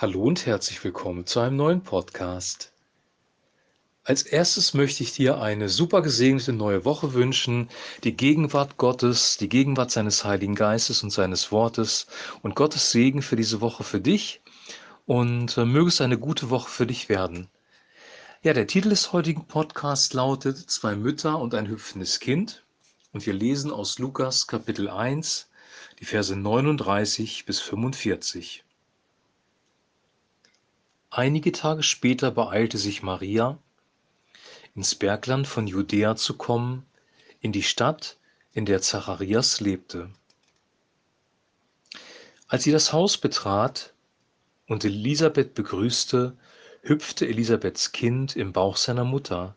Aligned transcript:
Hallo 0.00 0.22
und 0.22 0.46
herzlich 0.46 0.82
willkommen 0.82 1.26
zu 1.26 1.40
einem 1.40 1.56
neuen 1.56 1.82
Podcast. 1.82 2.72
Als 4.02 4.22
erstes 4.22 4.72
möchte 4.72 5.02
ich 5.02 5.12
dir 5.12 5.42
eine 5.42 5.68
super 5.68 6.00
gesegnete 6.00 6.54
neue 6.54 6.86
Woche 6.86 7.12
wünschen, 7.12 7.68
die 8.02 8.16
Gegenwart 8.16 8.78
Gottes, 8.78 9.36
die 9.36 9.50
Gegenwart 9.50 9.90
seines 9.90 10.24
Heiligen 10.24 10.54
Geistes 10.54 11.02
und 11.02 11.10
seines 11.10 11.52
Wortes 11.52 12.06
und 12.40 12.54
Gottes 12.54 12.92
Segen 12.92 13.20
für 13.20 13.36
diese 13.36 13.60
Woche 13.60 13.84
für 13.84 14.00
dich 14.00 14.40
und 15.04 15.58
äh, 15.58 15.66
möge 15.66 15.88
es 15.88 16.00
eine 16.00 16.16
gute 16.16 16.48
Woche 16.48 16.70
für 16.70 16.86
dich 16.86 17.10
werden. 17.10 17.48
Ja, 18.42 18.54
der 18.54 18.66
Titel 18.66 18.88
des 18.88 19.12
heutigen 19.12 19.46
Podcasts 19.48 20.14
lautet 20.14 20.56
Zwei 20.56 20.96
Mütter 20.96 21.38
und 21.38 21.54
ein 21.54 21.68
hüpfendes 21.68 22.20
Kind 22.20 22.64
und 23.12 23.26
wir 23.26 23.34
lesen 23.34 23.70
aus 23.70 23.98
Lukas 23.98 24.46
Kapitel 24.46 24.88
1, 24.88 25.50
die 25.98 26.06
Verse 26.06 26.34
39 26.34 27.44
bis 27.44 27.60
45. 27.60 28.64
Einige 31.12 31.50
Tage 31.50 31.82
später 31.82 32.30
beeilte 32.30 32.78
sich 32.78 33.02
Maria, 33.02 33.58
ins 34.76 34.94
Bergland 34.94 35.48
von 35.48 35.66
Judäa 35.66 36.14
zu 36.14 36.36
kommen, 36.36 36.86
in 37.40 37.50
die 37.50 37.64
Stadt, 37.64 38.16
in 38.52 38.64
der 38.64 38.80
Zacharias 38.80 39.58
lebte. 39.58 40.10
Als 42.46 42.62
sie 42.62 42.70
das 42.70 42.92
Haus 42.92 43.18
betrat 43.18 43.92
und 44.68 44.84
Elisabeth 44.84 45.54
begrüßte, 45.54 46.36
hüpfte 46.82 47.26
Elisabeths 47.26 47.90
Kind 47.90 48.36
im 48.36 48.52
Bauch 48.52 48.76
seiner 48.76 49.04
Mutter, 49.04 49.56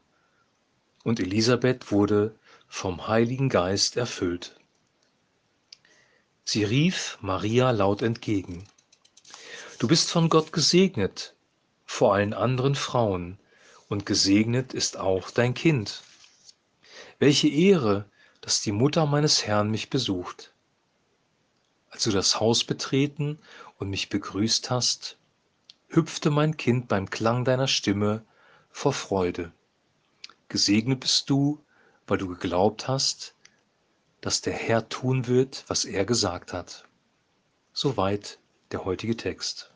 und 1.03 1.19
Elisabeth 1.19 1.91
wurde 1.91 2.33
vom 2.67 3.07
Heiligen 3.07 3.49
Geist 3.49 3.95
erfüllt. 3.95 4.55
Sie 6.45 6.63
rief 6.63 7.19
Maria 7.21 7.69
laut 7.69 8.01
entgegen. 8.01 8.67
Du 9.77 9.87
bist 9.87 10.09
von 10.09 10.29
Gott 10.29 10.51
gesegnet 10.51 11.35
vor 11.93 12.15
allen 12.15 12.33
anderen 12.33 12.73
Frauen, 12.73 13.37
und 13.87 14.07
gesegnet 14.07 14.73
ist 14.73 14.97
auch 14.97 15.29
dein 15.29 15.53
Kind. 15.53 16.01
Welche 17.19 17.47
Ehre, 17.47 18.09
dass 18.41 18.63
die 18.63 18.71
Mutter 18.71 19.05
meines 19.05 19.45
Herrn 19.45 19.69
mich 19.69 19.91
besucht. 19.91 20.55
Als 21.91 22.05
du 22.05 22.09
das 22.09 22.39
Haus 22.39 22.63
betreten 22.63 23.37
und 23.77 23.91
mich 23.91 24.09
begrüßt 24.09 24.71
hast, 24.71 25.19
hüpfte 25.87 26.31
mein 26.31 26.57
Kind 26.57 26.87
beim 26.87 27.11
Klang 27.11 27.45
deiner 27.45 27.67
Stimme 27.67 28.25
vor 28.71 28.93
Freude. 28.93 29.51
Gesegnet 30.49 31.01
bist 31.01 31.29
du, 31.29 31.63
weil 32.07 32.17
du 32.17 32.27
geglaubt 32.27 32.87
hast, 32.87 33.35
dass 34.19 34.41
der 34.41 34.53
Herr 34.53 34.89
tun 34.89 35.27
wird, 35.27 35.63
was 35.67 35.85
er 35.85 36.05
gesagt 36.05 36.53
hat. 36.53 36.85
Soweit 37.71 38.39
der 38.71 38.83
heutige 38.83 39.15
Text. 39.15 39.72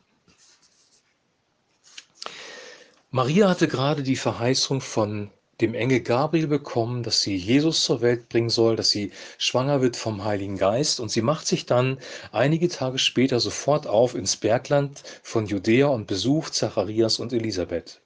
Maria 3.10 3.48
hatte 3.48 3.68
gerade 3.68 4.02
die 4.02 4.16
Verheißung 4.16 4.82
von 4.82 5.30
dem 5.62 5.74
Engel 5.74 6.00
Gabriel 6.00 6.46
bekommen, 6.46 7.02
dass 7.02 7.22
sie 7.22 7.36
Jesus 7.36 7.82
zur 7.82 8.02
Welt 8.02 8.28
bringen 8.28 8.50
soll, 8.50 8.76
dass 8.76 8.90
sie 8.90 9.12
schwanger 9.38 9.80
wird 9.80 9.96
vom 9.96 10.24
Heiligen 10.24 10.58
Geist. 10.58 11.00
Und 11.00 11.10
sie 11.10 11.22
macht 11.22 11.46
sich 11.46 11.64
dann 11.64 11.98
einige 12.32 12.68
Tage 12.68 12.98
später 12.98 13.40
sofort 13.40 13.86
auf 13.86 14.14
ins 14.14 14.36
Bergland 14.36 15.02
von 15.22 15.46
Judäa 15.46 15.86
und 15.86 16.06
besucht 16.06 16.54
Zacharias 16.54 17.18
und 17.18 17.32
Elisabeth. 17.32 18.00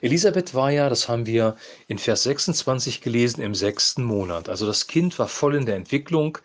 Elisabeth 0.00 0.54
war 0.54 0.70
ja, 0.70 0.88
das 0.88 1.08
haben 1.08 1.26
wir 1.26 1.56
in 1.86 1.98
Vers 1.98 2.22
26 2.22 3.02
gelesen, 3.02 3.42
im 3.42 3.54
sechsten 3.54 4.02
Monat. 4.02 4.48
Also 4.48 4.66
das 4.66 4.86
Kind 4.86 5.18
war 5.18 5.28
voll 5.28 5.54
in 5.54 5.66
der 5.66 5.76
Entwicklung. 5.76 6.38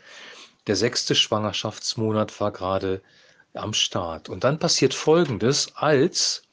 Der 0.68 0.76
sechste 0.76 1.16
Schwangerschaftsmonat 1.16 2.42
war 2.42 2.52
gerade 2.52 3.02
am 3.54 3.74
Start. 3.74 4.28
Und 4.28 4.44
dann 4.44 4.60
passiert 4.60 4.94
Folgendes, 4.94 5.72
als 5.76 6.44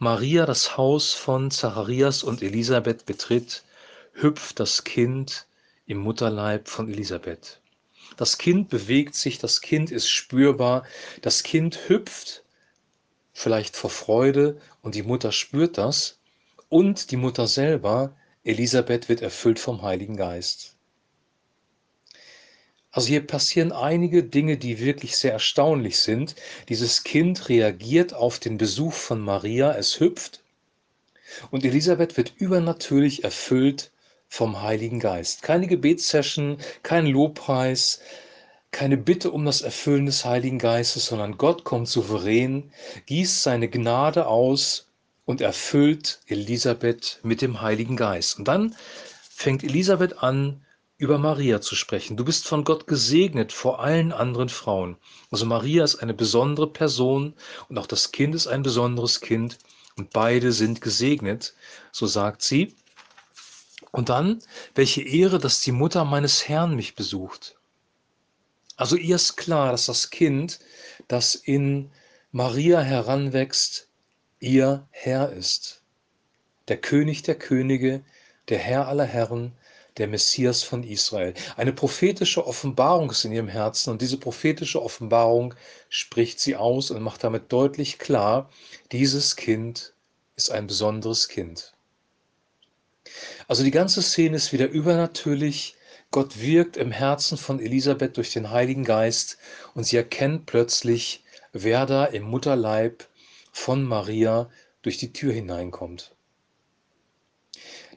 Maria 0.00 0.46
das 0.46 0.76
Haus 0.76 1.12
von 1.12 1.50
Zacharias 1.50 2.22
und 2.22 2.40
Elisabeth 2.40 3.04
betritt, 3.04 3.64
hüpft 4.12 4.60
das 4.60 4.84
Kind 4.84 5.48
im 5.86 5.98
Mutterleib 5.98 6.68
von 6.68 6.88
Elisabeth. 6.88 7.60
Das 8.16 8.38
Kind 8.38 8.68
bewegt 8.68 9.16
sich, 9.16 9.38
das 9.38 9.60
Kind 9.60 9.90
ist 9.90 10.08
spürbar, 10.08 10.84
das 11.20 11.42
Kind 11.42 11.88
hüpft 11.88 12.44
vielleicht 13.32 13.74
vor 13.74 13.90
Freude 13.90 14.60
und 14.82 14.94
die 14.94 15.02
Mutter 15.02 15.32
spürt 15.32 15.78
das 15.78 16.20
und 16.68 17.10
die 17.10 17.16
Mutter 17.16 17.48
selber, 17.48 18.14
Elisabeth, 18.44 19.08
wird 19.08 19.20
erfüllt 19.20 19.58
vom 19.58 19.82
Heiligen 19.82 20.16
Geist. 20.16 20.76
Also 22.98 23.10
hier 23.10 23.24
passieren 23.24 23.70
einige 23.70 24.24
Dinge, 24.24 24.56
die 24.56 24.80
wirklich 24.80 25.16
sehr 25.16 25.30
erstaunlich 25.30 26.00
sind. 26.00 26.34
Dieses 26.68 27.04
Kind 27.04 27.48
reagiert 27.48 28.12
auf 28.12 28.40
den 28.40 28.58
Besuch 28.58 28.92
von 28.92 29.20
Maria, 29.20 29.72
es 29.76 30.00
hüpft 30.00 30.40
und 31.52 31.64
Elisabeth 31.64 32.16
wird 32.16 32.32
übernatürlich 32.38 33.22
erfüllt 33.22 33.92
vom 34.26 34.62
Heiligen 34.62 34.98
Geist. 34.98 35.42
Keine 35.42 35.68
Gebetssession, 35.68 36.58
kein 36.82 37.06
Lobpreis, 37.06 38.00
keine 38.72 38.96
Bitte 38.96 39.30
um 39.30 39.44
das 39.44 39.62
Erfüllen 39.62 40.06
des 40.06 40.24
Heiligen 40.24 40.58
Geistes, 40.58 41.06
sondern 41.06 41.38
Gott 41.38 41.62
kommt 41.62 41.86
souverän, 41.86 42.72
gießt 43.06 43.44
seine 43.44 43.68
Gnade 43.68 44.26
aus 44.26 44.88
und 45.24 45.40
erfüllt 45.40 46.18
Elisabeth 46.26 47.20
mit 47.22 47.42
dem 47.42 47.60
Heiligen 47.60 47.94
Geist. 47.96 48.40
Und 48.40 48.48
dann 48.48 48.74
fängt 49.30 49.62
Elisabeth 49.62 50.20
an, 50.20 50.64
über 50.98 51.16
Maria 51.16 51.60
zu 51.60 51.76
sprechen. 51.76 52.16
Du 52.16 52.24
bist 52.24 52.46
von 52.46 52.64
Gott 52.64 52.88
gesegnet 52.88 53.52
vor 53.52 53.80
allen 53.80 54.12
anderen 54.12 54.48
Frauen. 54.48 54.96
Also 55.30 55.46
Maria 55.46 55.84
ist 55.84 55.96
eine 55.96 56.12
besondere 56.12 56.66
Person 56.66 57.34
und 57.68 57.78
auch 57.78 57.86
das 57.86 58.10
Kind 58.10 58.34
ist 58.34 58.48
ein 58.48 58.64
besonderes 58.64 59.20
Kind 59.20 59.58
und 59.96 60.10
beide 60.10 60.52
sind 60.52 60.80
gesegnet, 60.80 61.54
so 61.92 62.06
sagt 62.06 62.42
sie. 62.42 62.74
Und 63.92 64.08
dann, 64.08 64.40
welche 64.74 65.02
Ehre, 65.02 65.38
dass 65.38 65.60
die 65.60 65.72
Mutter 65.72 66.04
meines 66.04 66.48
Herrn 66.48 66.74
mich 66.74 66.96
besucht. 66.96 67.56
Also 68.76 68.96
ihr 68.96 69.16
ist 69.16 69.36
klar, 69.36 69.70
dass 69.72 69.86
das 69.86 70.10
Kind, 70.10 70.58
das 71.06 71.36
in 71.36 71.90
Maria 72.32 72.80
heranwächst, 72.80 73.88
ihr 74.40 74.86
Herr 74.90 75.32
ist. 75.32 75.80
Der 76.66 76.76
König 76.76 77.22
der 77.22 77.36
Könige, 77.36 78.04
der 78.48 78.58
Herr 78.58 78.88
aller 78.88 79.04
Herren, 79.04 79.52
der 79.98 80.08
Messias 80.08 80.62
von 80.62 80.84
Israel. 80.84 81.34
Eine 81.56 81.72
prophetische 81.72 82.46
Offenbarung 82.46 83.10
ist 83.10 83.24
in 83.24 83.32
ihrem 83.32 83.48
Herzen 83.48 83.90
und 83.90 84.00
diese 84.00 84.16
prophetische 84.16 84.82
Offenbarung 84.82 85.54
spricht 85.88 86.40
sie 86.40 86.56
aus 86.56 86.90
und 86.90 87.02
macht 87.02 87.24
damit 87.24 87.52
deutlich 87.52 87.98
klar, 87.98 88.50
dieses 88.92 89.36
Kind 89.36 89.94
ist 90.36 90.50
ein 90.50 90.66
besonderes 90.66 91.28
Kind. 91.28 91.72
Also 93.48 93.64
die 93.64 93.70
ganze 93.70 94.02
Szene 94.02 94.36
ist 94.36 94.52
wieder 94.52 94.68
übernatürlich. 94.68 95.76
Gott 96.10 96.40
wirkt 96.40 96.76
im 96.76 96.90
Herzen 96.90 97.36
von 97.36 97.60
Elisabeth 97.60 98.16
durch 98.16 98.32
den 98.32 98.50
Heiligen 98.50 98.84
Geist 98.84 99.38
und 99.74 99.84
sie 99.84 99.96
erkennt 99.96 100.46
plötzlich, 100.46 101.24
wer 101.52 101.86
da 101.86 102.04
im 102.04 102.22
Mutterleib 102.22 103.06
von 103.52 103.84
Maria 103.84 104.48
durch 104.82 104.96
die 104.98 105.12
Tür 105.12 105.32
hineinkommt. 105.32 106.14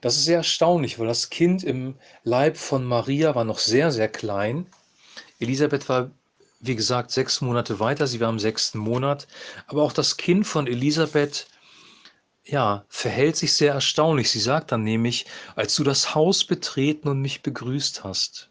Das 0.01 0.17
ist 0.17 0.25
sehr 0.25 0.37
erstaunlich, 0.37 0.97
weil 0.97 1.07
das 1.07 1.29
Kind 1.29 1.63
im 1.63 1.95
Leib 2.23 2.57
von 2.57 2.83
Maria 2.83 3.35
war 3.35 3.43
noch 3.43 3.59
sehr, 3.59 3.91
sehr 3.91 4.09
klein. 4.09 4.65
Elisabeth 5.39 5.87
war, 5.89 6.09
wie 6.59 6.75
gesagt, 6.75 7.11
sechs 7.11 7.39
Monate 7.39 7.79
weiter, 7.79 8.07
sie 8.07 8.19
war 8.19 8.29
im 8.29 8.39
sechsten 8.39 8.79
Monat. 8.79 9.27
Aber 9.67 9.83
auch 9.83 9.93
das 9.93 10.17
Kind 10.17 10.47
von 10.47 10.65
Elisabeth, 10.65 11.47
ja, 12.43 12.83
verhält 12.89 13.37
sich 13.37 13.53
sehr 13.53 13.73
erstaunlich. 13.73 14.31
Sie 14.31 14.39
sagt 14.39 14.71
dann 14.71 14.83
nämlich, 14.83 15.27
als 15.55 15.75
du 15.75 15.83
das 15.83 16.15
Haus 16.15 16.45
betreten 16.45 17.07
und 17.07 17.21
mich 17.21 17.43
begrüßt 17.43 18.03
hast, 18.03 18.49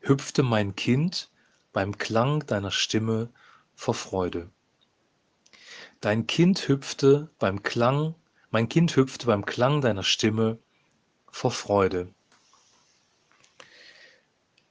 hüpfte 0.00 0.42
mein 0.42 0.76
Kind 0.76 1.30
beim 1.72 1.96
Klang 1.96 2.44
deiner 2.46 2.70
Stimme 2.70 3.30
vor 3.74 3.94
Freude. 3.94 4.50
Dein 6.00 6.26
Kind 6.26 6.68
hüpfte 6.68 7.30
beim 7.38 7.62
Klang, 7.62 8.14
mein 8.50 8.68
Kind 8.68 8.94
hüpfte 8.94 9.26
beim 9.26 9.46
Klang 9.46 9.80
deiner 9.80 10.02
Stimme 10.02 10.58
vor 11.36 11.50
Freude. 11.50 12.08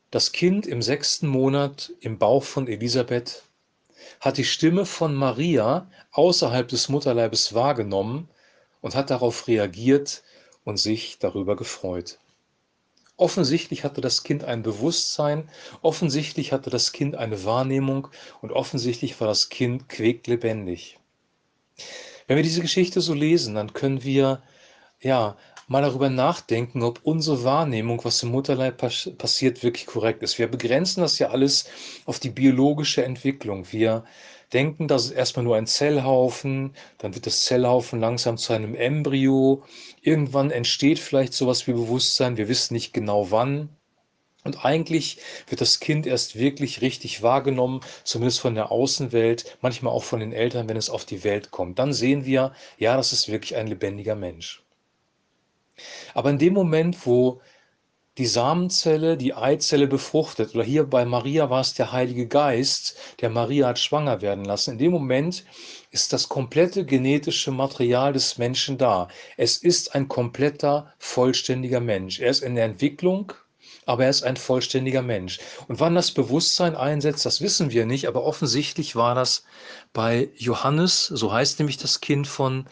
Das 0.10 0.32
Kind 0.32 0.66
im 0.66 0.82
sechsten 0.82 1.28
Monat 1.28 1.94
im 2.00 2.18
Bauch 2.18 2.44
von 2.44 2.68
Elisabeth 2.68 3.44
hat 4.20 4.38
die 4.38 4.46
Stimme 4.46 4.88
von 4.88 5.14
Maria 5.14 5.88
außerhalb 6.12 6.68
des 6.68 6.90
Mutterleibes 6.90 7.54
wahrgenommen 7.54 8.30
und 8.82 8.96
hat 8.96 9.12
darauf 9.12 9.48
reagiert 9.48 10.24
und 10.64 10.78
sich 10.78 11.20
darüber 11.20 11.56
gefreut. 11.56 12.18
Offensichtlich 13.16 13.84
hatte 13.84 14.02
das 14.02 14.24
Kind 14.24 14.44
ein 14.44 14.64
Bewusstsein, 14.64 15.48
offensichtlich 15.84 16.52
hatte 16.52 16.72
das 16.72 16.94
Kind 16.94 17.16
eine 17.16 17.44
Wahrnehmung 17.46 18.08
und 18.42 18.52
offensichtlich 18.52 19.22
war 19.22 19.28
das 19.28 19.50
Kind 19.50 19.88
quicklebendig. 19.88 20.98
Wenn 22.26 22.38
wir 22.38 22.44
diese 22.44 22.62
Geschichte 22.62 23.02
so 23.02 23.14
lesen, 23.14 23.54
dann 23.54 23.74
können 23.74 24.04
wir 24.04 24.42
ja 25.00 25.38
mal 25.68 25.82
darüber 25.82 26.10
nachdenken, 26.10 26.84
ob 26.84 27.00
unsere 27.04 27.44
Wahrnehmung, 27.44 28.04
was 28.04 28.22
im 28.24 28.30
Mutterleib 28.30 28.78
pas 28.78 29.10
passiert, 29.18 29.64
wirklich 29.64 29.86
korrekt 29.88 30.22
ist. 30.24 30.38
Wir 30.38 30.48
begrenzen 30.48 31.02
das 31.02 31.20
ja 31.20 31.30
alles 31.30 31.70
auf 32.06 32.20
die 32.20 32.30
biologische 32.30 33.04
Entwicklung. 33.04 33.72
Wir 33.72 34.04
denken, 34.54 34.88
das 34.88 35.06
ist 35.06 35.12
erstmal 35.12 35.44
nur 35.44 35.56
ein 35.56 35.68
Zellhaufen, 35.68 36.76
dann 37.00 37.16
wird 37.16 37.26
das 37.26 37.42
Zellhaufen 37.46 38.00
langsam 38.00 38.38
zu 38.38 38.54
einem 38.54 38.76
Embryo. 38.76 39.64
Irgendwann 40.02 40.52
entsteht 40.52 41.00
vielleicht 41.00 41.34
sowas 41.34 41.68
wie 41.68 41.74
Bewusstsein, 41.74 42.38
wir 42.38 42.48
wissen 42.48 42.74
nicht 42.74 42.94
genau 42.94 43.32
wann. 43.32 43.70
Und 44.44 44.64
eigentlich 44.64 45.18
wird 45.48 45.60
das 45.62 45.80
Kind 45.80 46.06
erst 46.06 46.38
wirklich 46.38 46.82
richtig 46.82 47.24
wahrgenommen, 47.24 47.82
zumindest 48.04 48.40
von 48.40 48.54
der 48.54 48.72
Außenwelt, 48.72 49.58
manchmal 49.62 49.92
auch 49.92 50.04
von 50.04 50.20
den 50.20 50.34
Eltern, 50.34 50.70
wenn 50.70 50.78
es 50.78 50.92
auf 50.92 51.04
die 51.04 51.24
Welt 51.24 51.50
kommt. 51.50 51.80
Dann 51.80 51.94
sehen 51.94 52.26
wir, 52.26 52.54
ja, 52.78 52.96
das 52.96 53.12
ist 53.12 53.32
wirklich 53.32 53.56
ein 53.56 53.66
lebendiger 53.66 54.16
Mensch. 54.16 54.65
Aber 56.14 56.30
in 56.30 56.38
dem 56.38 56.54
Moment, 56.54 57.06
wo 57.06 57.42
die 58.18 58.26
Samenzelle 58.26 59.18
die 59.18 59.34
Eizelle 59.34 59.88
befruchtet, 59.88 60.56
oder 60.56 60.64
hier 60.64 60.86
bei 60.86 61.04
Maria 61.06 61.50
war 61.50 61.60
es 61.60 61.74
der 61.74 61.92
Heilige 61.92 62.28
Geist, 62.28 62.98
der 63.20 63.30
Maria 63.30 63.68
hat 63.68 63.80
schwanger 63.80 64.22
werden 64.22 64.46
lassen, 64.46 64.72
in 64.72 64.78
dem 64.78 64.92
Moment 64.92 65.44
ist 65.92 66.14
das 66.14 66.30
komplette 66.30 66.86
genetische 66.86 67.52
Material 67.52 68.14
des 68.14 68.38
Menschen 68.38 68.78
da. 68.78 69.10
Es 69.36 69.58
ist 69.58 69.96
ein 69.96 70.08
kompletter, 70.08 70.94
vollständiger 70.98 71.82
Mensch. 71.82 72.20
Er 72.20 72.30
ist 72.30 72.42
in 72.42 72.56
der 72.56 72.66
Entwicklung, 72.66 73.34
aber 73.86 74.06
er 74.06 74.10
ist 74.10 74.24
ein 74.24 74.38
vollständiger 74.38 75.02
Mensch. 75.02 75.40
Und 75.68 75.80
wann 75.80 75.96
das 75.96 76.12
Bewusstsein 76.12 76.76
einsetzt, 76.76 77.26
das 77.26 77.42
wissen 77.42 77.72
wir 77.72 77.86
nicht, 77.86 78.08
aber 78.08 78.24
offensichtlich 78.24 78.96
war 78.96 79.14
das 79.16 79.44
bei 79.94 80.30
Johannes, 80.38 81.06
so 81.06 81.34
heißt 81.34 81.60
nämlich 81.60 81.78
das 81.78 82.02
Kind 82.02 82.28
von 82.28 82.66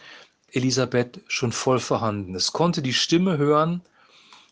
Elisabeth, 0.54 1.20
schon 1.26 1.52
voll 1.52 1.80
vorhanden. 1.80 2.34
Es 2.34 2.52
konnte 2.52 2.80
die 2.80 2.92
Stimme 2.92 3.38
hören 3.38 3.82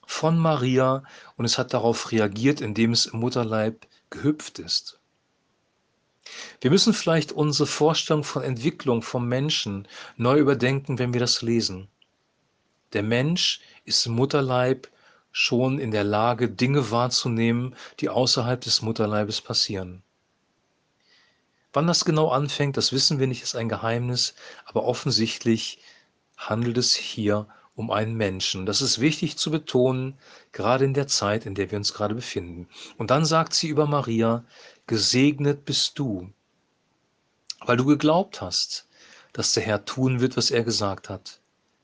von 0.06 0.38
Maria 0.38 1.04
und 1.36 1.44
es 1.44 1.58
hat 1.58 1.72
darauf 1.72 2.10
reagiert, 2.10 2.60
indem 2.60 2.92
es 2.92 3.06
im 3.06 3.20
Mutterleib 3.20 3.86
gehüpft 4.10 4.58
ist. 4.58 4.98
Wir 6.60 6.70
müssen 6.70 6.92
vielleicht 6.92 7.32
unsere 7.32 7.66
Vorstellung 7.66 8.24
von 8.24 8.42
Entwicklung 8.42 9.02
vom 9.02 9.28
Menschen 9.28 9.86
neu 10.16 10.38
überdenken, 10.38 10.98
wenn 10.98 11.12
wir 11.12 11.20
das 11.20 11.42
lesen. 11.42 11.88
Der 12.92 13.02
Mensch 13.02 13.60
ist 13.84 14.06
im 14.06 14.14
Mutterleib 14.14 14.88
schon 15.30 15.78
in 15.78 15.90
der 15.90 16.04
Lage, 16.04 16.48
Dinge 16.48 16.90
wahrzunehmen, 16.90 17.74
die 18.00 18.08
außerhalb 18.08 18.60
des 18.60 18.82
Mutterleibes 18.82 19.40
passieren. 19.40 20.02
Wann 21.72 21.86
das 21.86 22.04
genau 22.04 22.28
anfängt, 22.28 22.76
das 22.76 22.92
wissen 22.92 23.18
wir 23.18 23.26
nicht, 23.26 23.42
ist 23.42 23.56
ein 23.56 23.70
Geheimnis, 23.70 24.34
aber 24.66 24.84
offensichtlich 24.84 25.78
handelt 26.48 26.78
es 26.78 26.94
hier 26.94 27.46
um 27.74 27.90
einen 27.90 28.14
Menschen. 28.14 28.66
Das 28.66 28.82
ist 28.82 29.00
wichtig 29.00 29.38
zu 29.38 29.50
betonen, 29.50 30.18
gerade 30.52 30.84
in 30.84 30.94
der 30.94 31.06
Zeit, 31.06 31.46
in 31.46 31.54
der 31.54 31.70
wir 31.70 31.78
uns 31.78 31.94
gerade 31.94 32.14
befinden. 32.14 32.68
Und 32.98 33.10
dann 33.10 33.24
sagt 33.24 33.54
sie 33.54 33.68
über 33.68 33.86
Maria, 33.86 34.44
gesegnet 34.86 35.64
bist 35.64 35.98
du, 35.98 36.30
weil 37.64 37.76
du 37.76 37.84
geglaubt 37.84 38.40
hast, 38.40 38.88
dass 39.32 39.52
der 39.52 39.62
Herr 39.62 39.84
tun 39.84 40.20
wird, 40.20 40.36
was 40.36 40.50
er 40.50 40.64
gesagt 40.64 41.08
hat. 41.08 41.40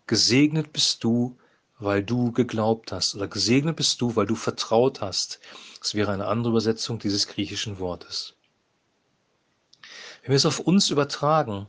Gesegnet 0.06 0.72
bist 0.72 1.04
du, 1.04 1.38
weil 1.78 2.02
du 2.02 2.32
geglaubt 2.32 2.92
hast. 2.92 3.14
Oder 3.14 3.28
gesegnet 3.28 3.76
bist 3.76 4.00
du, 4.00 4.16
weil 4.16 4.26
du 4.26 4.34
vertraut 4.34 5.00
hast. 5.00 5.40
Das 5.80 5.94
wäre 5.94 6.12
eine 6.12 6.26
andere 6.26 6.50
Übersetzung 6.50 6.98
dieses 6.98 7.28
griechischen 7.28 7.78
Wortes. 7.78 8.34
Wenn 10.22 10.30
wir 10.30 10.36
es 10.36 10.46
auf 10.46 10.60
uns 10.60 10.90
übertragen, 10.90 11.66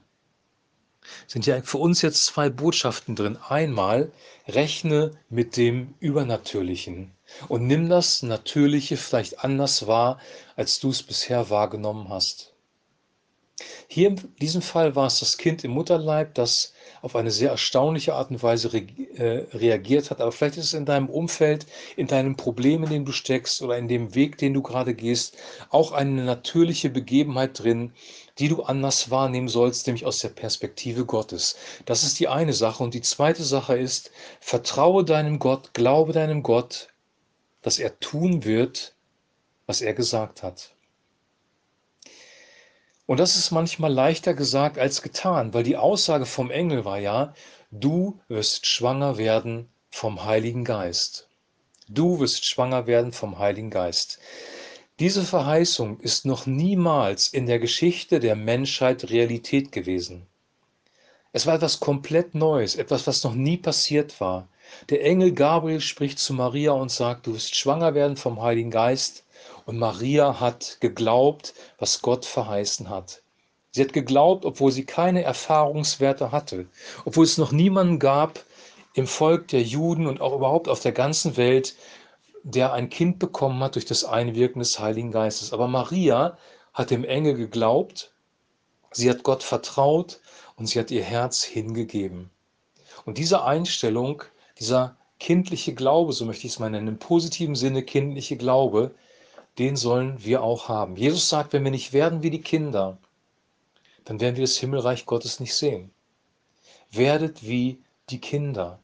sind 1.27 1.45
ja 1.45 1.61
für 1.61 1.77
uns 1.77 2.01
jetzt 2.01 2.25
zwei 2.25 2.49
Botschaften 2.49 3.15
drin. 3.15 3.37
Einmal, 3.47 4.11
rechne 4.47 5.11
mit 5.29 5.57
dem 5.57 5.93
Übernatürlichen 5.99 7.11
und 7.47 7.67
nimm 7.67 7.89
das 7.89 8.23
Natürliche 8.23 8.97
vielleicht 8.97 9.43
anders 9.43 9.87
wahr, 9.87 10.19
als 10.55 10.79
du 10.79 10.89
es 10.89 11.03
bisher 11.03 11.49
wahrgenommen 11.49 12.09
hast. 12.09 12.53
Hier 13.87 14.09
in 14.09 14.35
diesem 14.41 14.61
Fall 14.61 14.95
war 14.95 15.07
es 15.07 15.19
das 15.19 15.37
Kind 15.37 15.63
im 15.63 15.71
Mutterleib, 15.71 16.33
das 16.35 16.73
auf 17.01 17.15
eine 17.15 17.31
sehr 17.31 17.51
erstaunliche 17.51 18.13
Art 18.13 18.29
und 18.31 18.43
Weise 18.43 18.73
re 18.73 18.85
äh, 19.15 19.45
reagiert 19.55 20.11
hat. 20.11 20.21
Aber 20.21 20.31
vielleicht 20.31 20.57
ist 20.57 20.65
es 20.65 20.73
in 20.73 20.85
deinem 20.85 21.09
Umfeld, 21.09 21.65
in 21.95 22.07
deinem 22.07 22.35
Problem, 22.35 22.83
in 22.83 22.89
dem 22.89 23.05
du 23.05 23.11
steckst 23.11 23.61
oder 23.61 23.77
in 23.77 23.87
dem 23.87 24.15
Weg, 24.15 24.37
den 24.37 24.53
du 24.53 24.61
gerade 24.61 24.93
gehst, 24.93 25.37
auch 25.69 25.91
eine 25.91 26.23
natürliche 26.23 26.89
Begebenheit 26.89 27.59
drin, 27.59 27.93
die 28.37 28.47
du 28.47 28.63
anders 28.63 29.11
wahrnehmen 29.11 29.49
sollst, 29.49 29.87
nämlich 29.87 30.05
aus 30.05 30.19
der 30.19 30.29
Perspektive 30.29 31.05
Gottes. 31.05 31.55
Das 31.85 32.03
ist 32.03 32.19
die 32.19 32.27
eine 32.27 32.53
Sache. 32.53 32.83
Und 32.83 32.93
die 32.93 33.01
zweite 33.01 33.43
Sache 33.43 33.77
ist, 33.77 34.11
vertraue 34.39 35.03
deinem 35.03 35.39
Gott, 35.39 35.73
glaube 35.73 36.13
deinem 36.13 36.43
Gott, 36.43 36.89
dass 37.61 37.79
er 37.79 37.99
tun 37.99 38.45
wird, 38.45 38.95
was 39.65 39.81
er 39.81 39.93
gesagt 39.93 40.43
hat. 40.43 40.73
Und 43.09 43.19
das 43.19 43.37
ist 43.37 43.49
manchmal 43.49 43.91
leichter 43.91 44.35
gesagt 44.35 44.77
als 44.77 45.01
getan, 45.01 45.51
weil 45.51 45.63
die 45.63 45.77
Aussage 45.77 46.27
vom 46.27 46.51
Engel 46.51 46.85
war 46.85 46.99
ja, 46.99 47.33
du 47.71 48.19
wirst 48.27 48.67
schwanger 48.67 49.17
werden 49.17 49.67
vom 49.89 50.25
Heiligen 50.25 50.63
Geist. 50.63 51.27
Du 51.87 52.19
wirst 52.19 52.45
schwanger 52.45 52.85
werden 52.85 53.11
vom 53.11 53.39
Heiligen 53.39 53.71
Geist. 53.71 54.19
Diese 54.99 55.23
Verheißung 55.23 55.99
ist 56.01 56.27
noch 56.27 56.45
niemals 56.45 57.29
in 57.29 57.47
der 57.47 57.57
Geschichte 57.57 58.19
der 58.19 58.35
Menschheit 58.35 59.09
Realität 59.09 59.71
gewesen. 59.71 60.27
Es 61.33 61.47
war 61.47 61.55
etwas 61.55 61.79
komplett 61.79 62.35
Neues, 62.35 62.75
etwas, 62.75 63.07
was 63.07 63.23
noch 63.23 63.33
nie 63.33 63.57
passiert 63.57 64.21
war. 64.21 64.47
Der 64.91 65.03
Engel 65.03 65.31
Gabriel 65.31 65.81
spricht 65.81 66.19
zu 66.19 66.35
Maria 66.35 66.73
und 66.73 66.91
sagt, 66.91 67.25
du 67.25 67.33
wirst 67.33 67.55
schwanger 67.55 67.95
werden 67.95 68.17
vom 68.17 68.39
Heiligen 68.39 68.69
Geist. 68.69 69.23
Und 69.65 69.77
Maria 69.77 70.39
hat 70.39 70.77
geglaubt, 70.79 71.53
was 71.77 72.01
Gott 72.01 72.25
verheißen 72.25 72.89
hat. 72.89 73.21
Sie 73.71 73.81
hat 73.81 73.93
geglaubt, 73.93 74.45
obwohl 74.45 74.71
sie 74.71 74.85
keine 74.85 75.23
Erfahrungswerte 75.23 76.31
hatte, 76.31 76.67
obwohl 77.05 77.25
es 77.25 77.37
noch 77.37 77.51
niemanden 77.51 77.99
gab 77.99 78.43
im 78.95 79.05
Volk 79.05 79.47
der 79.49 79.61
Juden 79.61 80.07
und 80.07 80.21
auch 80.21 80.35
überhaupt 80.35 80.67
auf 80.67 80.79
der 80.79 80.91
ganzen 80.91 81.37
Welt, 81.37 81.75
der 82.43 82.73
ein 82.73 82.89
Kind 82.89 83.19
bekommen 83.19 83.61
hat 83.61 83.75
durch 83.75 83.85
das 83.85 84.03
Einwirken 84.03 84.59
des 84.59 84.79
Heiligen 84.79 85.11
Geistes. 85.11 85.53
Aber 85.53 85.67
Maria 85.67 86.37
hat 86.73 86.89
dem 86.89 87.03
Engel 87.03 87.35
geglaubt, 87.35 88.11
sie 88.91 89.09
hat 89.09 89.23
Gott 89.23 89.43
vertraut 89.43 90.19
und 90.55 90.65
sie 90.67 90.79
hat 90.79 90.89
ihr 90.89 91.03
Herz 91.03 91.43
hingegeben. 91.43 92.31
Und 93.05 93.17
diese 93.17 93.43
Einstellung, 93.43 94.23
dieser 94.59 94.97
kindliche 95.19 95.73
Glaube, 95.73 96.13
so 96.13 96.25
möchte 96.25 96.47
ich 96.47 96.53
es 96.53 96.59
mal 96.59 96.69
nennen, 96.69 96.87
im 96.87 96.99
positiven 96.99 97.55
Sinne 97.55 97.83
kindliche 97.83 98.37
Glaube, 98.37 98.95
den 99.57 99.75
sollen 99.75 100.23
wir 100.23 100.43
auch 100.43 100.69
haben. 100.69 100.95
Jesus 100.95 101.29
sagt, 101.29 101.53
wenn 101.53 101.63
wir 101.63 101.71
nicht 101.71 101.93
werden 101.93 102.23
wie 102.23 102.29
die 102.29 102.41
Kinder, 102.41 102.97
dann 104.05 104.19
werden 104.19 104.35
wir 104.35 104.43
das 104.43 104.57
Himmelreich 104.57 105.05
Gottes 105.05 105.39
nicht 105.39 105.55
sehen. 105.55 105.91
Werdet 106.91 107.43
wie 107.43 107.79
die 108.09 108.21
Kinder. 108.21 108.79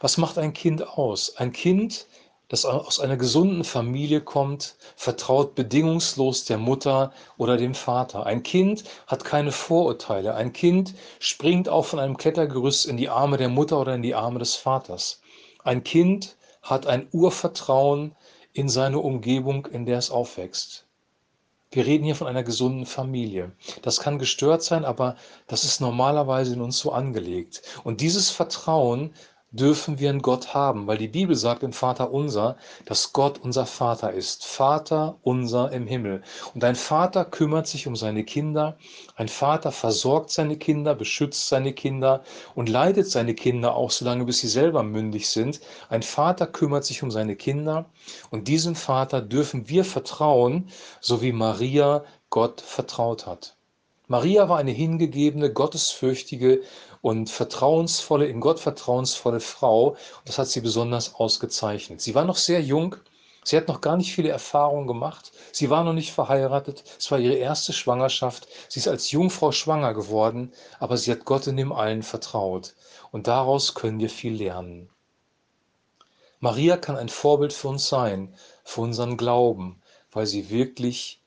Was 0.00 0.18
macht 0.18 0.38
ein 0.38 0.52
Kind 0.52 0.86
aus? 0.86 1.36
Ein 1.36 1.52
Kind 1.52 2.06
das 2.48 2.66
aus 2.66 3.00
einer 3.00 3.16
gesunden 3.16 3.64
Familie 3.64 4.20
kommt, 4.20 4.76
vertraut 4.96 5.54
bedingungslos 5.54 6.44
der 6.44 6.58
Mutter 6.58 7.12
oder 7.38 7.56
dem 7.56 7.74
Vater. 7.74 8.26
Ein 8.26 8.42
Kind 8.42 8.84
hat 9.06 9.24
keine 9.24 9.50
Vorurteile. 9.50 10.34
Ein 10.34 10.52
Kind 10.52 10.94
springt 11.20 11.68
auch 11.68 11.86
von 11.86 11.98
einem 11.98 12.16
Klettergerüst 12.16 12.86
in 12.86 12.96
die 12.96 13.08
Arme 13.08 13.38
der 13.38 13.48
Mutter 13.48 13.80
oder 13.80 13.94
in 13.94 14.02
die 14.02 14.14
Arme 14.14 14.38
des 14.38 14.54
Vaters. 14.56 15.20
Ein 15.64 15.82
Kind 15.84 16.36
hat 16.62 16.86
ein 16.86 17.08
Urvertrauen 17.12 18.14
in 18.54 18.68
seine 18.70 19.00
Umgebung, 19.00 19.66
in 19.66 19.84
der 19.84 19.98
es 19.98 20.10
aufwächst. 20.10 20.86
Wir 21.70 21.84
reden 21.84 22.04
hier 22.04 22.14
von 22.14 22.28
einer 22.28 22.44
gesunden 22.44 22.86
Familie. 22.86 23.50
Das 23.82 23.98
kann 23.98 24.20
gestört 24.20 24.62
sein, 24.62 24.84
aber 24.84 25.16
das 25.48 25.64
ist 25.64 25.80
normalerweise 25.80 26.54
in 26.54 26.60
uns 26.60 26.78
so 26.78 26.92
angelegt. 26.92 27.62
Und 27.82 28.00
dieses 28.00 28.30
Vertrauen 28.30 29.12
dürfen 29.54 30.00
wir 30.00 30.10
in 30.10 30.20
Gott 30.20 30.52
haben, 30.52 30.88
weil 30.88 30.98
die 30.98 31.08
Bibel 31.08 31.36
sagt 31.36 31.62
im 31.62 31.72
Vater 31.72 32.12
unser, 32.12 32.56
dass 32.86 33.12
Gott 33.12 33.38
unser 33.38 33.66
Vater 33.66 34.12
ist. 34.12 34.44
Vater 34.44 35.16
unser 35.22 35.70
im 35.70 35.86
Himmel. 35.86 36.22
Und 36.54 36.64
ein 36.64 36.74
Vater 36.74 37.24
kümmert 37.24 37.68
sich 37.68 37.86
um 37.86 37.94
seine 37.94 38.24
Kinder. 38.24 38.76
Ein 39.14 39.28
Vater 39.28 39.70
versorgt 39.70 40.30
seine 40.30 40.56
Kinder, 40.56 40.94
beschützt 40.96 41.48
seine 41.48 41.72
Kinder 41.72 42.24
und 42.56 42.68
leitet 42.68 43.08
seine 43.08 43.34
Kinder 43.34 43.76
auch 43.76 43.92
so 43.92 44.04
lange, 44.04 44.24
bis 44.24 44.40
sie 44.40 44.48
selber 44.48 44.82
mündig 44.82 45.28
sind. 45.28 45.60
Ein 45.88 46.02
Vater 46.02 46.48
kümmert 46.48 46.84
sich 46.84 47.04
um 47.04 47.12
seine 47.12 47.36
Kinder 47.36 47.86
und 48.30 48.48
diesem 48.48 48.74
Vater 48.74 49.20
dürfen 49.20 49.68
wir 49.68 49.84
vertrauen, 49.84 50.68
so 51.00 51.22
wie 51.22 51.32
Maria 51.32 52.04
Gott 52.28 52.60
vertraut 52.60 53.26
hat. 53.26 53.56
Maria 54.14 54.48
war 54.48 54.58
eine 54.58 54.70
hingegebene, 54.70 55.52
gottesfürchtige 55.52 56.62
und 57.02 57.30
vertrauensvolle, 57.30 58.26
in 58.28 58.38
Gott 58.38 58.60
vertrauensvolle 58.60 59.40
Frau. 59.40 59.96
Das 60.24 60.38
hat 60.38 60.46
sie 60.46 60.60
besonders 60.60 61.16
ausgezeichnet. 61.16 62.00
Sie 62.00 62.14
war 62.14 62.24
noch 62.24 62.36
sehr 62.36 62.62
jung. 62.62 62.94
Sie 63.42 63.56
hat 63.56 63.66
noch 63.66 63.80
gar 63.80 63.96
nicht 63.96 64.14
viele 64.14 64.28
Erfahrungen 64.28 64.86
gemacht. 64.86 65.32
Sie 65.50 65.68
war 65.68 65.82
noch 65.82 65.94
nicht 65.94 66.12
verheiratet. 66.12 66.84
Es 66.96 67.10
war 67.10 67.18
ihre 67.18 67.34
erste 67.34 67.72
Schwangerschaft. 67.72 68.46
Sie 68.68 68.78
ist 68.78 68.86
als 68.86 69.10
Jungfrau 69.10 69.50
schwanger 69.50 69.94
geworden, 69.94 70.52
aber 70.78 70.96
sie 70.96 71.10
hat 71.10 71.24
Gott 71.24 71.48
in 71.48 71.56
dem 71.56 71.72
allen 71.72 72.04
vertraut. 72.04 72.76
Und 73.10 73.26
daraus 73.26 73.74
können 73.74 73.98
wir 73.98 74.10
viel 74.10 74.34
lernen. 74.34 74.90
Maria 76.38 76.76
kann 76.76 76.96
ein 76.96 77.08
Vorbild 77.08 77.52
für 77.52 77.66
uns 77.66 77.88
sein, 77.88 78.32
für 78.62 78.82
unseren 78.82 79.16
Glauben, 79.16 79.82
weil 80.12 80.26
sie 80.26 80.50
wirklich 80.50 81.23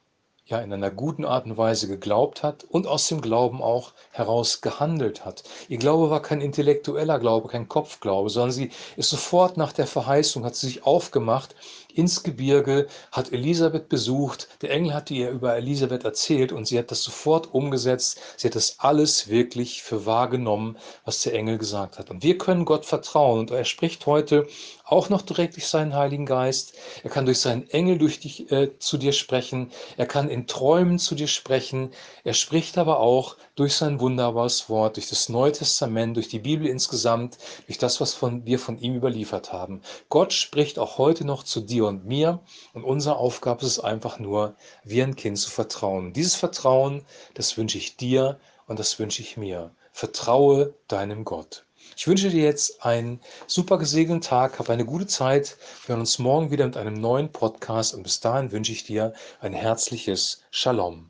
ja 0.47 0.59
in 0.59 0.71
einer 0.71 0.91
guten 0.91 1.25
Art 1.25 1.45
und 1.45 1.57
Weise 1.57 1.87
geglaubt 1.87 2.41
hat 2.41 2.63
und 2.63 2.87
aus 2.87 3.07
dem 3.07 3.21
Glauben 3.21 3.61
auch 3.61 3.91
heraus 4.11 4.61
gehandelt 4.61 5.25
hat. 5.25 5.43
Ihr 5.67 5.77
Glaube 5.77 6.09
war 6.09 6.21
kein 6.21 6.41
intellektueller 6.41 7.19
Glaube, 7.19 7.49
kein 7.49 7.67
Kopfglaube, 7.67 8.29
sondern 8.29 8.51
sie 8.51 8.71
ist 8.95 9.09
sofort 9.09 9.57
nach 9.57 9.73
der 9.73 9.87
Verheißung, 9.87 10.45
hat 10.45 10.55
sie 10.55 10.67
sich 10.67 10.85
aufgemacht 10.85 11.55
ins 11.93 12.23
Gebirge, 12.23 12.87
hat 13.11 13.33
Elisabeth 13.33 13.89
besucht, 13.89 14.47
der 14.61 14.71
Engel 14.71 14.93
hatte 14.93 15.13
ihr 15.13 15.31
über 15.31 15.57
Elisabeth 15.57 16.05
erzählt 16.05 16.51
und 16.51 16.67
sie 16.67 16.77
hat 16.77 16.91
das 16.91 17.01
sofort 17.01 17.53
umgesetzt, 17.53 18.19
sie 18.37 18.47
hat 18.47 18.55
das 18.55 18.79
alles 18.79 19.29
wirklich 19.29 19.81
für 19.81 20.05
wahrgenommen, 20.05 20.77
was 21.05 21.23
der 21.23 21.33
Engel 21.33 21.57
gesagt 21.57 21.97
hat. 21.97 22.09
Und 22.11 22.23
wir 22.23 22.37
können 22.37 22.65
Gott 22.65 22.85
vertrauen 22.85 23.39
und 23.39 23.51
er 23.51 23.65
spricht 23.65 24.05
heute 24.05 24.47
auch 24.85 25.09
noch 25.09 25.21
direkt 25.21 25.55
durch 25.55 25.67
seinen 25.67 25.95
Heiligen 25.95 26.25
Geist. 26.25 26.73
Er 27.03 27.09
kann 27.09 27.25
durch 27.25 27.39
seinen 27.39 27.69
Engel 27.69 27.97
durch 27.97 28.19
dich, 28.19 28.51
äh, 28.51 28.77
zu 28.79 28.97
dir 28.97 29.11
sprechen. 29.11 29.71
Er 29.97 30.05
kann 30.05 30.29
in 30.37 30.47
Träumen 30.47 30.99
zu 30.99 31.15
dir 31.15 31.27
sprechen. 31.27 31.91
Er 32.23 32.33
spricht 32.33 32.77
aber 32.77 32.99
auch 32.99 33.37
durch 33.55 33.73
sein 33.73 33.99
wunderbares 33.99 34.69
Wort, 34.69 34.97
durch 34.97 35.09
das 35.09 35.29
Neue 35.29 35.51
Testament, 35.51 36.15
durch 36.15 36.27
die 36.27 36.39
Bibel 36.39 36.67
insgesamt, 36.67 37.39
durch 37.65 37.79
das, 37.79 37.99
was 37.99 38.13
von, 38.13 38.45
wir 38.45 38.59
von 38.59 38.77
ihm 38.77 38.95
überliefert 38.95 39.51
haben. 39.51 39.81
Gott 40.09 40.33
spricht 40.33 40.77
auch 40.77 40.99
heute 40.99 41.25
noch 41.25 41.43
zu 41.43 41.59
dir 41.59 41.87
und 41.87 42.05
mir 42.05 42.39
und 42.73 42.83
unsere 42.83 43.17
Aufgabe 43.17 43.65
ist 43.65 43.71
es 43.71 43.79
einfach 43.79 44.19
nur, 44.19 44.55
wie 44.83 45.01
ein 45.01 45.15
Kind 45.15 45.39
zu 45.39 45.49
vertrauen. 45.49 46.13
Dieses 46.13 46.35
Vertrauen, 46.35 47.03
das 47.33 47.57
wünsche 47.57 47.79
ich 47.79 47.97
dir 47.97 48.39
und 48.67 48.77
das 48.79 48.99
wünsche 48.99 49.23
ich 49.23 49.37
mir. 49.37 49.71
Vertraue 49.91 50.75
deinem 50.87 51.25
Gott. 51.25 51.66
Ich 51.95 52.07
wünsche 52.07 52.29
dir 52.29 52.43
jetzt 52.43 52.83
einen 52.83 53.19
super 53.47 53.77
gesegneten 53.77 54.21
Tag, 54.21 54.59
hab 54.59 54.69
eine 54.69 54.85
gute 54.85 55.07
Zeit. 55.07 55.57
Wir 55.85 55.93
hören 55.93 56.01
uns 56.01 56.19
morgen 56.19 56.51
wieder 56.51 56.65
mit 56.65 56.77
einem 56.77 56.95
neuen 56.95 57.31
Podcast 57.31 57.93
und 57.93 58.03
bis 58.03 58.19
dahin 58.19 58.51
wünsche 58.51 58.71
ich 58.71 58.83
dir 58.83 59.13
ein 59.39 59.53
herzliches 59.53 60.43
Shalom. 60.51 61.09